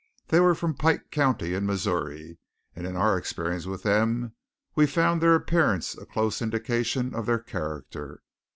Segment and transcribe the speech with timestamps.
[0.29, 2.39] They were from Pike County in Missouri;
[2.75, 4.33] and in our experience with them
[4.73, 8.23] we found their appearance a close indication of their character.